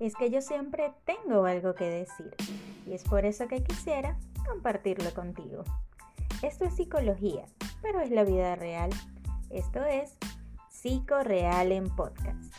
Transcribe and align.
es 0.00 0.14
que 0.14 0.30
yo 0.30 0.40
siempre 0.40 0.92
tengo 1.04 1.44
algo 1.44 1.74
que 1.74 1.84
decir 1.84 2.34
y 2.86 2.92
es 2.92 3.02
por 3.02 3.24
eso 3.24 3.48
que 3.48 3.62
quisiera 3.62 4.16
compartirlo 4.46 5.12
contigo. 5.12 5.64
Esto 6.42 6.64
es 6.66 6.76
psicología, 6.76 7.44
pero 7.82 8.00
es 8.00 8.10
la 8.10 8.24
vida 8.24 8.54
real. 8.54 8.90
Esto 9.50 9.84
es 9.84 10.16
Psico 10.70 11.22
Real 11.22 11.72
en 11.72 11.88
Podcast. 11.94 12.54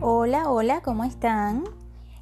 Hola, 0.00 0.50
hola, 0.50 0.82
¿cómo 0.82 1.04
están? 1.04 1.64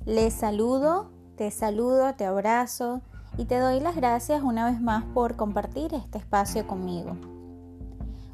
Les 0.04 0.34
saludo, 0.34 1.11
te 1.36 1.50
saludo, 1.50 2.14
te 2.14 2.27
abrazo 2.27 3.02
y 3.37 3.46
te 3.46 3.59
doy 3.59 3.80
las 3.80 3.96
gracias 3.96 4.43
una 4.43 4.71
vez 4.71 4.80
más 4.80 5.05
por 5.14 5.37
compartir 5.37 5.95
este 5.95 6.19
espacio 6.19 6.67
conmigo. 6.67 7.17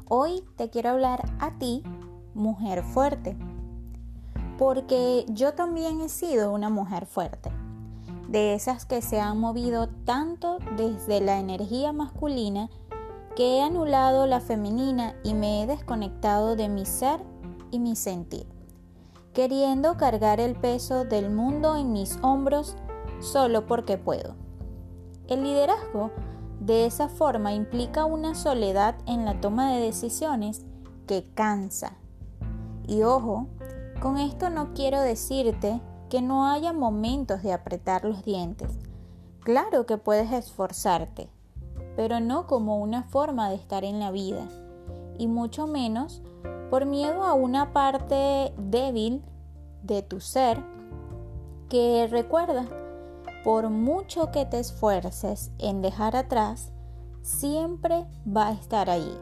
Hoy 0.07 0.43
te 0.55 0.69
quiero 0.69 0.89
hablar 0.89 1.23
a 1.39 1.57
ti, 1.57 1.83
mujer 2.33 2.83
fuerte, 2.83 3.37
porque 4.57 5.25
yo 5.29 5.53
también 5.53 6.01
he 6.01 6.09
sido 6.09 6.51
una 6.51 6.69
mujer 6.69 7.05
fuerte, 7.05 7.51
de 8.27 8.53
esas 8.53 8.85
que 8.85 9.01
se 9.01 9.19
han 9.19 9.39
movido 9.39 9.89
tanto 10.05 10.59
desde 10.77 11.21
la 11.21 11.39
energía 11.39 11.93
masculina 11.93 12.69
que 13.35 13.57
he 13.57 13.61
anulado 13.61 14.27
la 14.27 14.41
femenina 14.41 15.15
y 15.23 15.33
me 15.33 15.63
he 15.63 15.67
desconectado 15.67 16.55
de 16.55 16.69
mi 16.69 16.85
ser 16.85 17.21
y 17.71 17.79
mi 17.79 17.95
sentir 17.95 18.45
queriendo 19.33 19.95
cargar 19.95 20.39
el 20.39 20.55
peso 20.55 21.05
del 21.05 21.29
mundo 21.29 21.75
en 21.77 21.93
mis 21.93 22.17
hombros 22.21 22.75
solo 23.21 23.65
porque 23.65 23.97
puedo. 23.97 24.35
El 25.31 25.43
liderazgo 25.43 26.11
de 26.59 26.85
esa 26.85 27.07
forma 27.07 27.53
implica 27.53 28.03
una 28.03 28.35
soledad 28.35 28.95
en 29.05 29.23
la 29.23 29.39
toma 29.39 29.71
de 29.71 29.79
decisiones 29.79 30.65
que 31.07 31.23
cansa. 31.33 31.93
Y 32.85 33.03
ojo, 33.03 33.47
con 34.01 34.17
esto 34.17 34.49
no 34.49 34.73
quiero 34.73 34.99
decirte 34.99 35.79
que 36.09 36.21
no 36.21 36.47
haya 36.47 36.73
momentos 36.73 37.43
de 37.43 37.53
apretar 37.53 38.03
los 38.03 38.25
dientes. 38.25 38.77
Claro 39.39 39.85
que 39.85 39.97
puedes 39.97 40.33
esforzarte, 40.33 41.29
pero 41.95 42.19
no 42.19 42.45
como 42.45 42.79
una 42.79 43.03
forma 43.03 43.49
de 43.51 43.55
estar 43.55 43.85
en 43.85 44.01
la 44.01 44.11
vida, 44.11 44.49
y 45.17 45.27
mucho 45.27 45.65
menos 45.65 46.21
por 46.69 46.85
miedo 46.85 47.23
a 47.23 47.35
una 47.35 47.71
parte 47.71 48.53
débil 48.57 49.23
de 49.81 50.01
tu 50.01 50.19
ser 50.19 50.61
que 51.69 52.09
recuerda, 52.11 52.65
por 53.43 53.69
mucho 53.69 54.31
que 54.31 54.45
te 54.45 54.59
esfuerces 54.59 55.51
en 55.57 55.81
dejar 55.81 56.15
atrás, 56.15 56.71
siempre 57.21 58.07
va 58.25 58.47
a 58.47 58.53
estar 58.53 58.89
allí, 58.89 59.17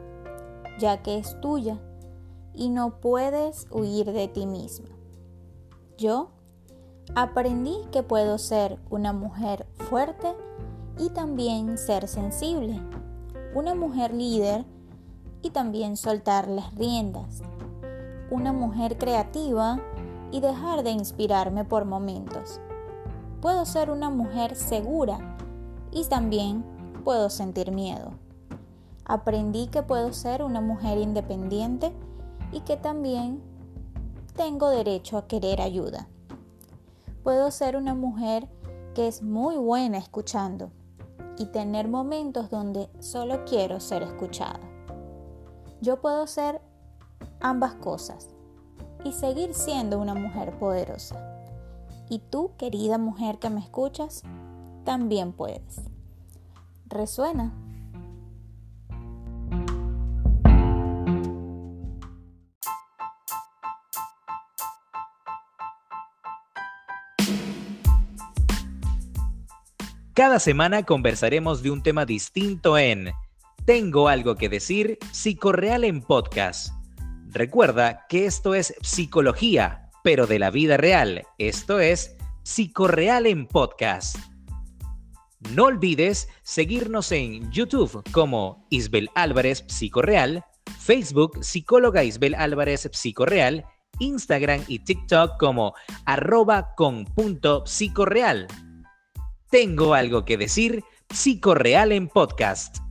ya 0.79 1.01
que 1.01 1.17
es 1.17 1.39
tuya 1.41 1.79
y 2.53 2.69
no 2.69 2.99
puedes 2.99 3.67
huir 3.71 4.11
de 4.11 4.27
ti 4.27 4.45
misma. 4.45 4.89
Yo 5.97 6.31
aprendí 7.15 7.77
que 7.91 8.03
puedo 8.03 8.37
ser 8.37 8.79
una 8.89 9.13
mujer 9.13 9.67
fuerte 9.89 10.35
y 10.97 11.09
también 11.09 11.77
ser 11.77 12.07
sensible, 12.07 12.81
una 13.53 13.75
mujer 13.75 14.13
líder 14.13 14.65
y 15.41 15.51
también 15.51 15.95
soltar 15.95 16.47
las 16.47 16.75
riendas, 16.75 17.41
una 18.29 18.51
mujer 18.51 18.97
creativa 18.97 19.79
y 20.31 20.41
dejar 20.41 20.83
de 20.83 20.91
inspirarme 20.91 21.63
por 21.63 21.85
momentos. 21.85 22.59
Puedo 23.41 23.65
ser 23.65 23.89
una 23.89 24.09
mujer 24.09 24.55
segura 24.55 25.37
y 25.91 26.03
también 26.05 26.63
puedo 27.05 27.29
sentir 27.29 27.71
miedo. 27.71 28.11
Aprendí 29.05 29.67
que 29.67 29.81
puedo 29.81 30.11
ser 30.11 30.43
una 30.43 30.59
mujer 30.59 30.97
independiente 30.97 31.93
y 32.51 32.59
que 32.61 32.75
también 32.75 33.41
tengo 34.35 34.69
derecho 34.69 35.17
a 35.17 35.27
querer 35.27 35.61
ayuda. 35.61 36.09
Puedo 37.23 37.49
ser 37.51 37.77
una 37.77 37.95
mujer 37.95 38.47
que 38.93 39.07
es 39.07 39.23
muy 39.23 39.55
buena 39.55 39.97
escuchando 39.97 40.71
y 41.37 41.45
tener 41.45 41.87
momentos 41.87 42.49
donde 42.49 42.89
solo 42.99 43.45
quiero 43.45 43.79
ser 43.79 44.03
escuchada. 44.03 44.59
Yo 45.81 46.01
puedo 46.01 46.27
ser 46.27 46.61
ambas 47.39 47.75
cosas 47.75 48.27
y 49.05 49.13
seguir 49.13 49.53
siendo 49.53 49.97
una 49.97 50.13
mujer 50.13 50.59
poderosa. 50.59 51.38
Y 52.09 52.19
tú, 52.19 52.51
querida 52.57 52.97
mujer 52.97 53.37
que 53.37 53.51
me 53.51 53.59
escuchas, 53.59 54.23
también 54.83 55.31
puedes. 55.31 55.81
¿Resuena? 56.87 57.53
Cada 70.15 70.39
semana 70.39 70.83
conversaremos 70.83 71.63
de 71.63 71.71
un 71.71 71.81
tema 71.81 72.05
distinto 72.05 72.77
en 72.77 73.11
Tengo 73.65 74.09
algo 74.09 74.35
que 74.35 74.49
decir, 74.49 74.97
Psicorreal 75.11 75.85
en 75.85 76.01
Podcast 76.01 76.73
Recuerda 77.31 78.07
que 78.09 78.25
esto 78.25 78.55
es 78.55 78.73
psicología, 78.81 79.88
pero 80.03 80.27
de 80.27 80.39
la 80.39 80.51
vida 80.51 80.77
real. 80.77 81.23
Esto 81.37 81.79
es 81.79 82.15
Psicorreal 82.43 83.25
en 83.25 83.47
Podcast. 83.47 84.17
No 85.55 85.65
olvides 85.65 86.27
seguirnos 86.43 87.11
en 87.11 87.49
YouTube 87.51 88.03
como 88.11 88.65
Isbel 88.69 89.09
Álvarez 89.15 89.63
Psicorreal, 89.67 90.43
Facebook 90.79 91.43
Psicóloga 91.43 92.03
Isbel 92.03 92.35
Álvarez 92.35 92.89
Psicorreal, 92.91 93.65
Instagram 93.99 94.63
y 94.67 94.79
TikTok 94.79 95.37
como 95.39 95.73
arroba 96.05 96.73
con 96.75 97.05
punto 97.05 97.65
psicorreal. 97.65 98.47
Tengo 99.49 99.93
algo 99.93 100.25
que 100.25 100.37
decir, 100.37 100.83
Psicorreal 101.09 101.91
en 101.91 102.07
Podcast. 102.07 102.88